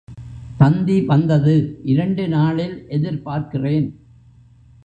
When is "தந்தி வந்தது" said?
0.57-1.79